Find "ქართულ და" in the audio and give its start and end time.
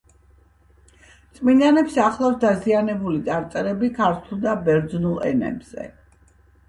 4.01-4.57